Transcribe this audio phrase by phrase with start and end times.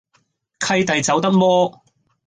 [0.59, 1.83] 契弟走得摩